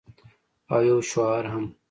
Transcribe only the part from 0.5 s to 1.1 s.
او یو